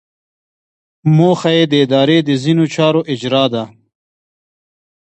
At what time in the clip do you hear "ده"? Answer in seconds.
3.53-3.63